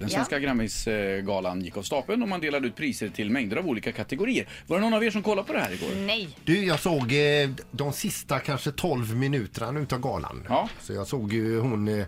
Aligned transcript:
Den 0.00 0.10
svenska 0.10 0.38
Grammisgalan 0.38 1.60
gick 1.64 1.76
av 1.76 1.82
stapeln 1.82 2.22
och 2.22 2.28
man 2.28 2.40
delade 2.40 2.66
ut 2.66 2.76
priser 2.76 3.08
till 3.08 3.30
mängder 3.30 3.56
av 3.56 3.66
olika 3.68 3.92
kategorier. 3.92 4.48
Var 4.66 4.76
det 4.76 4.80
någon 4.82 4.94
av 4.94 5.04
er 5.04 5.10
som 5.10 5.22
kollade 5.22 5.46
på 5.46 5.52
det 5.52 5.60
här 5.60 5.72
igår? 5.72 5.88
Nej. 6.06 6.28
Du, 6.44 6.64
jag 6.64 6.80
såg 6.80 7.12
eh, 7.12 7.50
de 7.70 7.92
sista 7.92 8.38
kanske 8.38 8.72
12 8.72 9.16
minuterna 9.16 9.80
utav 9.80 10.00
galan. 10.00 10.46
Ja. 10.48 10.68
Så 10.80 10.92
jag 10.92 11.06
såg 11.06 11.32
ju 11.32 11.58
hon, 11.60 11.88
eh, 11.88 12.06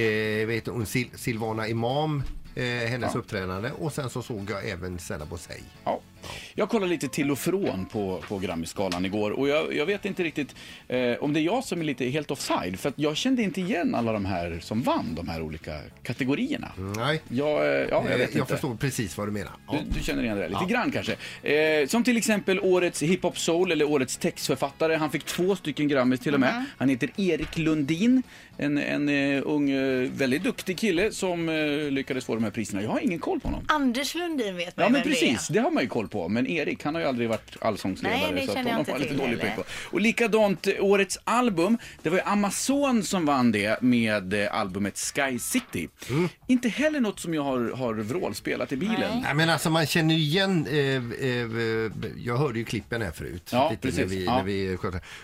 eh, 0.00 0.46
vet, 0.46 0.66
hon 0.66 0.86
Sil 0.92 1.08
Silvana 1.14 1.68
Imam, 1.68 2.22
eh, 2.54 2.64
hennes 2.64 3.10
Ja. 3.14 3.18
uppträdande 3.20 3.70
och 3.70 3.92
sen 3.92 4.10
så 4.10 4.22
såg 4.22 4.50
jag 4.50 4.68
även 4.68 4.98
Sella 4.98 5.24
Bosei. 5.24 5.62
Ja. 5.84 6.00
Jag 6.54 6.68
kollade 6.68 6.90
lite 6.90 7.08
till 7.08 7.30
och 7.30 7.38
från 7.38 7.86
på, 7.86 8.22
på 8.28 8.38
Grammisgalan 8.38 9.04
igår 9.06 9.30
och 9.30 9.48
jag, 9.48 9.76
jag 9.76 9.86
vet 9.86 10.04
inte 10.04 10.22
riktigt 10.24 10.54
eh, 10.88 11.12
om 11.20 11.32
det 11.32 11.40
är 11.40 11.42
jag 11.42 11.64
som 11.64 11.80
är 11.80 11.84
lite 11.84 12.04
helt 12.04 12.30
offside 12.30 12.80
för 12.80 12.88
att 12.88 12.98
jag 12.98 13.16
kände 13.16 13.42
inte 13.42 13.60
igen 13.60 13.94
alla 13.94 14.12
de 14.12 14.24
här 14.24 14.58
som 14.62 14.82
vann 14.82 15.14
de 15.14 15.28
här 15.28 15.42
olika 15.42 15.80
kategorierna. 16.02 16.72
Nej, 16.96 17.20
Jag, 17.28 17.48
eh, 17.48 17.64
ja, 17.64 17.86
jag 17.90 18.04
eh, 18.12 18.18
vet 18.18 18.20
inte. 18.28 18.38
jag 18.38 18.48
förstår 18.48 18.74
precis 18.76 19.18
vad 19.18 19.28
du 19.28 19.32
menar. 19.32 19.52
Ja. 19.66 19.78
Du, 19.88 19.98
du 19.98 20.04
känner 20.04 20.22
igen 20.22 20.36
det 20.38 20.48
lite 20.48 20.64
grann 20.68 20.90
kanske. 20.92 21.16
Eh, 21.42 21.86
som 21.86 22.04
till 22.04 22.16
exempel 22.16 22.60
årets 22.60 23.02
hiphop 23.02 23.38
soul 23.38 23.72
eller 23.72 23.84
årets 23.88 24.16
textförfattare. 24.16 24.94
Han 24.96 25.10
fick 25.10 25.24
två 25.24 25.56
stycken 25.56 25.88
Grammis 25.88 26.20
till 26.20 26.34
och 26.34 26.40
med. 26.40 26.54
Mhm. 26.54 26.64
Han 26.78 26.88
heter 26.88 27.10
Erik 27.16 27.58
Lundin. 27.58 28.22
En, 28.58 28.78
en 28.78 29.08
eh, 29.08 29.42
ung, 29.44 29.70
eh, 29.70 30.10
väldigt 30.10 30.42
duktig 30.44 30.78
kille 30.78 31.12
som 31.12 31.48
eh, 31.48 31.90
lyckades 31.90 32.24
få 32.24 32.34
de 32.34 32.44
här 32.44 32.50
priserna. 32.50 32.82
Jag 32.82 32.90
har 32.90 33.00
ingen 33.00 33.18
koll 33.18 33.40
på 33.40 33.48
honom. 33.48 33.64
Anders 33.68 34.14
Lundin 34.14 34.56
vet 34.56 34.76
man 34.76 34.82
Ja 34.84 34.88
ju 34.88 34.92
men 34.92 35.02
vem 35.02 35.10
precis, 35.12 35.48
det 35.48 35.54
det 35.54 35.60
har 35.60 35.70
man 35.70 35.82
ju 35.82 35.88
koll 35.88 36.08
på. 36.12 36.28
Men 36.28 36.46
Erik, 36.46 36.84
han 36.84 36.94
har 36.94 37.02
ju 37.02 37.08
aldrig 37.08 37.28
varit 37.28 37.56
allsångsledare. 37.60 38.20
Nej, 38.20 38.40
det 38.40 38.46
så 38.46 38.54
känner 38.54 38.70
jag 38.70 38.80
inte 38.80 38.92
har 38.92 38.98
lite 38.98 39.10
till 39.10 39.18
dålig 39.18 39.40
på. 39.56 39.64
Och 39.90 40.00
likadant, 40.00 40.66
eh, 40.66 40.74
årets 40.80 41.18
album. 41.24 41.78
Det 42.02 42.10
var 42.10 42.16
ju 42.16 42.22
Amazon 42.22 43.02
som 43.02 43.24
vann 43.26 43.52
det 43.52 43.82
med 43.82 44.34
eh, 44.34 44.54
albumet 44.54 44.98
Sky 44.98 45.38
City. 45.38 45.88
Mm. 46.10 46.28
Inte 46.46 46.68
heller 46.68 47.00
något 47.00 47.20
som 47.20 47.34
jag 47.34 47.42
har, 47.42 47.70
har 47.76 47.94
vrålspelat 47.94 48.72
i 48.72 48.76
bilen. 48.76 49.20
Nej, 49.22 49.34
men 49.34 49.50
alltså 49.50 49.70
man 49.70 49.86
känner 49.86 50.14
ju 50.14 50.20
igen, 50.20 50.66
eh, 50.66 50.78
eh, 51.28 52.12
jag 52.16 52.36
hörde 52.36 52.58
ju 52.58 52.64
klippen 52.64 53.02
här 53.02 53.10
förut. 53.10 53.50
Ja, 53.52 53.70
lite 53.70 53.82
precis. 53.82 53.98
När 53.98 54.06
vi, 54.06 54.24
Ja. 54.24 54.36
när 54.36 54.44
vi, 54.44 54.78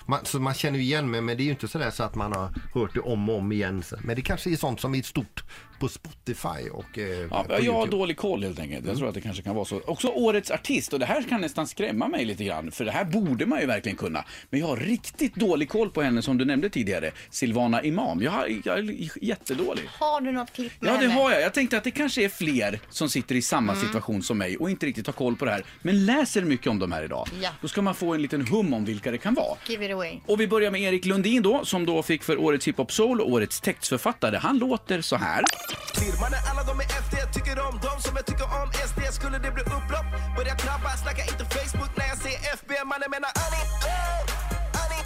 man, 0.06 0.24
så 0.24 0.38
man 0.38 0.54
känner 0.54 0.78
ju 0.78 0.84
igen 0.84 1.10
mig, 1.10 1.20
men 1.20 1.36
det 1.36 1.42
är 1.42 1.44
ju 1.44 1.50
inte 1.50 1.68
sådär 1.68 1.90
så 1.90 2.02
att 2.02 2.14
man 2.14 2.32
har 2.32 2.52
hört 2.74 2.94
det 2.94 3.00
om 3.00 3.28
och 3.28 3.38
om 3.38 3.52
igen. 3.52 3.82
Men 4.00 4.16
det 4.16 4.22
kanske 4.22 4.50
är 4.50 4.56
sånt 4.56 4.80
som 4.80 4.94
är 4.94 5.02
stort 5.02 5.44
på 5.78 5.88
Spotify 5.88 6.70
och 6.72 6.98
eh, 6.98 7.08
Ja, 7.30 7.44
på 7.44 7.52
jag 7.52 7.56
har 7.56 7.60
YouTube. 7.62 7.90
dålig 7.96 8.16
koll 8.16 8.42
helt 8.42 8.58
enkelt. 8.58 8.86
Jag 8.86 8.96
tror 8.96 9.08
att 9.08 9.14
det 9.14 9.20
kanske 9.20 9.42
kan 9.42 9.54
vara 9.54 9.64
så. 9.64 9.80
Också 9.86 10.08
årets 10.08 10.50
artist 10.50 10.92
och 10.92 10.98
det 10.98 11.06
här 11.06 11.22
kan 11.22 11.40
nästan 11.40 11.66
skrämma 11.66 12.08
mig 12.08 12.24
lite 12.24 12.44
grann. 12.44 12.70
För 12.70 12.84
det 12.84 12.90
här 12.90 13.04
borde 13.04 13.46
man 13.46 13.60
ju 13.60 13.66
verkligen 13.66 13.96
kunna. 13.98 14.24
Men 14.50 14.60
jag 14.60 14.66
har 14.66 14.76
riktigt 14.76 15.34
dålig 15.34 15.68
koll 15.68 15.90
på 15.90 16.02
henne 16.02 16.22
som 16.22 16.38
du 16.38 16.44
nämnde 16.44 16.68
tidigare. 16.70 17.10
Silvana 17.30 17.82
Imam. 17.82 18.22
Jag, 18.22 18.30
har, 18.30 18.60
jag 18.64 18.78
är 18.78 19.08
jättedålig. 19.24 19.82
Har 19.98 20.20
du 20.20 20.32
något 20.32 20.52
klipp 20.52 20.72
med 20.80 20.88
Ja, 20.88 20.92
det 20.96 20.98
henne? 21.08 21.14
har 21.20 21.30
jag. 21.32 21.42
Jag 21.42 21.54
tänkte 21.54 21.78
att 21.78 21.84
det 21.84 21.90
kanske 21.90 22.24
är 22.24 22.28
fler 22.28 22.80
som 22.90 23.08
sitter 23.08 23.34
i 23.34 23.42
samma 23.42 23.72
Mm. 23.72 23.86
situation 23.86 24.22
som 24.22 24.38
mig 24.38 24.56
och 24.56 24.70
inte 24.70 24.86
riktigt 24.86 25.06
har 25.06 25.12
koll 25.12 25.36
på 25.36 25.44
det 25.44 25.50
här. 25.50 25.62
Men 25.82 26.06
läser 26.06 26.42
mycket 26.42 26.66
om 26.66 26.78
dem 26.78 26.92
här 26.92 27.04
idag. 27.04 27.28
Ja. 27.42 27.50
Då 27.62 27.68
ska 27.68 27.82
man 27.82 27.94
få 27.94 28.14
en 28.14 28.22
liten 28.22 28.46
hum 28.46 28.74
om 28.74 28.84
vilka 28.84 29.10
det 29.10 29.18
kan 29.18 29.34
vara. 29.34 29.56
Give 29.68 29.84
it 29.86 29.92
away. 29.92 30.18
Och 30.26 30.40
vi 30.40 30.48
börjar 30.48 30.70
med 30.70 30.80
Erik 30.80 31.04
Lundin 31.04 31.42
då, 31.42 31.64
som 31.64 31.86
då 31.86 32.02
fick 32.02 32.22
för 32.22 32.40
årets 32.40 32.68
hiphop 32.68 32.92
soul 32.92 33.20
och 33.20 33.30
årets 33.30 33.60
textförfattare. 33.60 34.36
Han 34.36 34.58
låter 34.58 35.00
så 35.00 35.16
här. 35.16 35.44
Mannen 36.20 36.40
alla 36.50 36.62
de 36.62 36.80
är 36.80 36.88
SD, 37.04 37.14
tycker 37.34 37.58
om 37.68 37.78
dem 37.86 37.98
som 38.00 38.12
jag 38.16 38.26
tycker 38.26 38.44
om 38.44 38.68
SD 38.88 39.00
Skulle 39.12 39.38
det 39.38 39.50
bli 39.50 39.62
upplopp, 39.62 40.08
börja 40.36 40.54
knappa, 40.54 40.90
snacka 41.02 41.22
inte 41.22 41.44
Facebook 41.56 41.90
när 41.96 42.06
jag 42.06 42.18
ser 42.18 42.36
FB 42.54 42.70
Mannen 42.90 43.10
menar 43.10 43.30
Annie 43.44 43.64
Annie, 44.82 45.02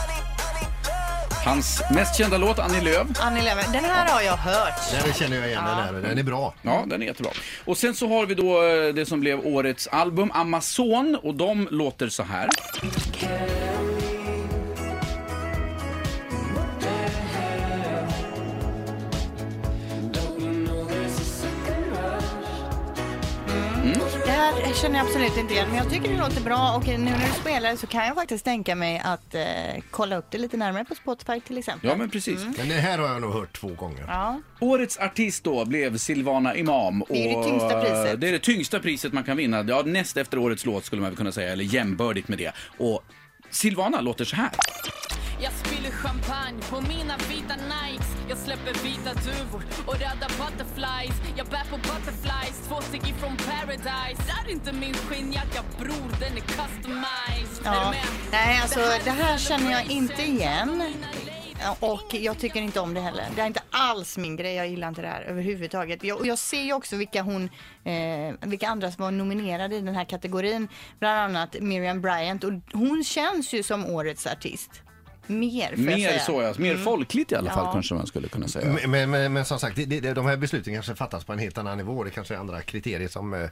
Annie 0.00 0.20
Lööf 0.58 1.44
Hans 1.44 1.82
mest 1.94 2.16
kända 2.16 2.38
låt, 2.38 2.58
Annie 2.58 2.80
Lööf. 2.80 3.06
Annie 3.20 3.42
Lööf, 3.42 3.72
den 3.72 3.84
här 3.84 4.08
har 4.08 4.20
jag 4.22 4.36
hört. 4.36 5.04
Den 5.04 5.14
känner 5.14 5.36
jag 5.36 5.46
igen, 5.48 5.64
den 5.64 5.74
här. 5.74 5.92
Den 5.92 6.18
är 6.18 6.22
bra. 6.22 6.54
Ja, 6.62 6.84
den 6.86 7.02
är 7.02 7.06
jättebra. 7.06 7.32
Och 7.64 7.78
sen 7.78 7.94
så 7.94 8.08
har 8.08 8.26
vi 8.26 8.34
då 8.34 8.62
eh, 8.62 8.94
det 8.94 9.06
som 9.06 9.20
blev 9.20 9.46
årets 9.46 9.86
album, 9.86 10.30
Amazon, 10.34 11.18
och 11.22 11.34
de 11.34 11.68
låter 11.70 12.08
så 12.08 12.22
här. 12.22 12.48
Här 24.34 24.74
känner 24.74 24.98
jag 24.98 25.06
absolut 25.06 25.36
inte 25.36 25.54
igen, 25.54 25.68
men 25.68 25.76
jag 25.76 25.90
tycker 25.90 26.08
det 26.08 26.18
låter 26.18 26.40
bra 26.40 26.74
och 26.76 26.86
nu 26.86 26.98
när 26.98 27.26
du 27.26 27.32
spelar 27.40 27.76
så 27.76 27.86
kan 27.86 28.06
jag 28.06 28.14
faktiskt 28.14 28.44
tänka 28.44 28.74
mig 28.74 29.02
att 29.04 29.34
eh, 29.34 29.42
kolla 29.90 30.16
upp 30.16 30.26
det 30.30 30.38
lite 30.38 30.56
närmare 30.56 30.84
på 30.84 30.94
Spotify 30.94 31.40
till 31.40 31.58
exempel. 31.58 31.90
Ja, 31.90 31.96
men 31.96 32.10
precis. 32.10 32.46
Men 32.58 32.68
det 32.68 32.74
här 32.74 32.98
har 32.98 33.08
jag 33.08 33.20
nog 33.20 33.32
hört 33.32 33.52
två 33.52 33.68
gånger. 33.68 34.04
Ja. 34.08 34.40
Årets 34.60 34.98
artist 34.98 35.44
då 35.44 35.64
blev 35.64 35.98
Silvana 35.98 36.56
Imam. 36.56 37.04
Det 37.08 37.24
är 37.24 37.28
det 37.28 37.36
och, 37.36 37.44
tyngsta 37.44 37.80
priset. 37.80 38.20
Det 38.20 38.28
är 38.28 38.32
det 38.32 38.38
tyngsta 38.38 38.80
priset 38.80 39.12
man 39.12 39.24
kan 39.24 39.36
vinna. 39.36 39.64
Ja, 39.68 39.82
näst 39.86 40.16
efter 40.16 40.38
årets 40.38 40.66
låt 40.66 40.84
skulle 40.84 41.02
man 41.02 41.10
väl 41.10 41.16
kunna 41.16 41.32
säga, 41.32 41.52
eller 41.52 41.64
jämbördigt 41.64 42.28
med 42.28 42.38
det. 42.38 42.52
Och 42.78 43.04
Silvana 43.50 44.00
låter 44.00 44.24
så 44.24 44.36
här. 44.36 44.50
Jag 45.40 45.52
spiller 45.52 45.90
champagne 45.90 46.60
på 46.70 46.80
mina 46.80 47.16
vita 47.16 47.54
Nikes 47.56 48.08
Jag 48.28 48.38
släpper 48.38 48.72
vita 48.84 49.14
duvor 49.14 49.62
och 49.86 49.94
röda 49.94 50.28
butterflies 50.38 51.16
Jag 51.36 51.46
bär 51.46 51.64
på 51.70 51.76
butterflies, 51.76 52.68
två 52.68 52.80
steg 52.80 53.08
ifrån 53.08 53.36
paradise 53.36 54.22
Rör 54.28 54.50
inte 54.50 54.72
min 54.72 54.94
skinnjacka 54.94 55.62
bror, 55.78 56.10
den 56.20 56.32
är 56.36 56.40
customized 56.40 57.66
Är 57.66 57.74
Ja. 57.74 57.94
Nej, 58.30 58.60
alltså 58.62 58.80
det 59.04 59.10
här 59.10 59.34
är 59.34 59.38
känner 59.38 59.72
jag 59.72 59.90
inte 59.90 60.22
igen. 60.22 60.82
Och 61.80 62.14
jag 62.14 62.38
tycker 62.38 62.60
inte 62.60 62.80
om 62.80 62.94
det 62.94 63.00
heller. 63.00 63.24
Det 63.36 63.42
är 63.42 63.46
inte 63.46 63.62
alls 63.70 64.18
min 64.18 64.36
grej. 64.36 64.54
Jag 64.54 64.68
gillar 64.68 64.88
inte 64.88 65.02
det 65.02 65.08
här 65.08 65.22
överhuvudtaget. 65.22 66.04
Jag, 66.04 66.20
och 66.20 66.26
jag 66.26 66.38
ser 66.38 66.62
ju 66.62 66.72
också 66.72 66.96
vilka, 66.96 67.22
hon, 67.22 67.50
eh, 67.84 68.34
vilka 68.40 68.68
andra 68.68 68.92
som 68.92 69.04
var 69.04 69.10
nominerade 69.10 69.76
i 69.76 69.80
den 69.80 69.94
här 69.94 70.04
kategorin. 70.04 70.68
Bland 70.98 71.18
annat 71.18 71.56
Miriam 71.60 72.00
Bryant. 72.00 72.44
Och 72.44 72.52
hon 72.72 73.04
känns 73.04 73.52
ju 73.52 73.62
som 73.62 73.86
årets 73.86 74.26
artist. 74.26 74.82
Mer, 75.26 75.68
får 75.68 75.78
jag 75.78 75.78
Mer 75.78 76.08
säga. 76.08 76.20
så, 76.20 76.42
ja. 76.42 76.54
Mer 76.56 76.76
folkligt 76.76 77.32
i 77.32 77.34
alla 77.34 77.50
fall 77.50 77.64
Ja. 77.66 77.72
kanske 77.72 77.94
man 77.94 78.06
skulle 78.06 78.28
kunna 78.28 78.48
säga. 78.48 78.66
Men, 78.82 78.90
men, 78.90 79.10
men, 79.10 79.32
men 79.32 79.44
som 79.44 79.58
sagt, 79.58 79.76
det, 79.76 79.84
det, 80.00 80.14
de 80.14 80.26
här 80.26 80.36
besluten 80.36 80.74
kanske 80.74 80.94
fattas 80.94 81.24
på 81.24 81.32
en 81.32 81.38
helt 81.38 81.58
annan 81.58 81.76
nivå. 81.78 82.04
Det 82.04 82.10
kanske 82.10 82.34
är 82.34 82.38
andra 82.38 82.62
kriterier 82.62 83.08
som, 83.08 83.34
eh, 83.34 83.48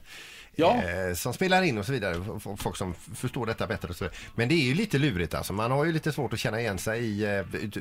Ja. 0.57 0.77
eh, 0.77 1.15
som 1.15 1.33
spelar 1.35 1.63
in 1.63 1.79
och 1.79 1.87
så 1.87 1.93
vidare. 1.93 2.17
F- 2.37 2.47
Folk 2.59 2.77
som 2.77 2.91
f- 2.91 3.17
förstår 3.17 3.47
detta 3.47 3.67
bättre 3.67 3.89
och 3.89 3.97
så 3.97 4.05
vidare. 4.05 4.17
Men 4.35 4.49
det 4.49 4.55
är 4.55 4.65
ju 4.65 4.75
lite 4.75 4.99
lurigt 4.99 5.35
alltså. 5.35 5.53
Man 5.53 5.71
har 5.71 5.85
ju 5.85 5.93
lite 5.93 6.13
svårt 6.13 6.33
att 6.33 6.39
känna 6.39 6.61
igen 6.61 6.79
sig 6.79 7.01
i 7.05 7.25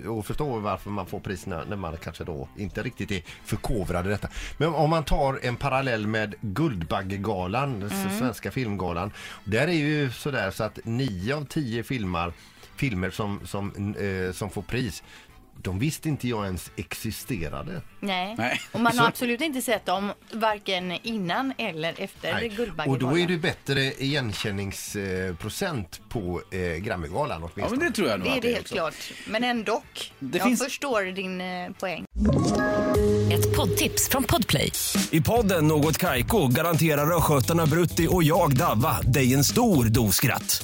eh, 0.03 0.07
och 0.11 0.25
förstå 0.25 0.59
varför 0.59 0.89
man 0.89 1.05
får 1.07 1.19
priserna 1.19 1.63
när 1.69 1.75
man 1.75 1.97
kanske 1.97 2.23
då 2.23 2.47
inte 2.57 2.83
riktigt 2.83 3.11
är 3.11 3.21
förkovrad 3.45 4.05
i 4.05 4.09
detta. 4.09 4.27
Men 4.57 4.73
om 4.73 4.89
man 4.89 5.03
tar 5.03 5.39
en 5.43 5.55
parallell 5.55 6.07
med 6.07 6.35
Guldbaggegalan, 6.41 7.83
s- 7.83 8.17
svenska 8.19 8.51
filmgalan. 8.51 9.11
Där 9.43 9.67
är 9.67 9.71
ju 9.71 10.11
sådär 10.11 10.51
så 10.51 10.63
att 10.63 10.79
nio 10.83 11.35
av 11.35 11.45
tio 11.45 11.83
filmer, 11.83 12.33
filmer 12.81 13.09
som, 13.11 13.39
som, 13.45 13.95
eh, 13.95 14.31
som 14.33 14.49
får 14.49 14.61
pris 14.61 15.03
de 15.63 15.79
visste 15.79 16.09
inte 16.09 16.27
jag 16.27 16.45
ens 16.45 16.71
existerade. 16.75 17.81
Nej. 17.99 18.35
Nej. 18.37 18.61
Och 18.71 18.79
man 18.79 18.93
Så- 18.93 18.99
har 18.99 19.07
absolut 19.07 19.41
inte 19.41 19.61
sett 19.61 19.85
dem 19.85 20.11
varken 20.33 20.91
innan 20.91 21.53
eller 21.57 22.01
efter 22.01 22.33
Nej. 22.33 22.49
Guldbaggegalan. 22.49 22.89
Och 22.89 22.99
då 23.11 23.19
är 23.19 23.27
det 23.27 23.37
bättre 23.37 23.93
igenkänningsprocent 23.93 26.01
på 26.09 26.41
eh, 26.51 26.59
Grammygalan 26.75 27.49
Ja, 27.55 27.67
men 27.69 27.79
det 27.79 27.91
tror 27.91 28.07
jag 28.09 28.19
nog 28.19 28.27
Det 28.27 28.37
är 28.37 28.41
det 28.41 28.47
helt 28.47 28.59
också. 28.61 28.75
klart. 28.75 28.93
Men 29.27 29.43
ändå. 29.43 29.83
Det 30.19 30.37
jag 30.37 30.47
finns- 30.47 30.63
förstår 30.63 31.01
din 31.15 31.41
eh, 31.41 31.69
poäng. 31.79 32.05
Ett 33.33 33.55
poddtips 33.55 34.09
från 34.09 34.23
Podplay. 34.23 34.71
I 35.11 35.21
podden 35.21 35.67
Något 35.67 35.97
Kaiko 35.97 36.47
garanterar 36.47 37.17
östgötarna 37.17 37.65
Brutti 37.65 38.07
och 38.09 38.23
jag, 38.23 38.55
Davva, 38.57 39.01
dig 39.01 39.33
en 39.33 39.43
stor 39.43 39.85
dos 39.85 40.15
skratt. 40.15 40.63